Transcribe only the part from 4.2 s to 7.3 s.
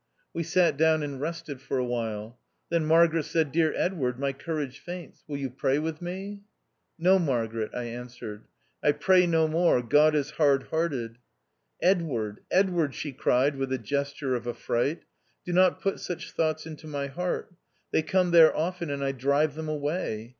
courage faints. Will you pray with me I" No.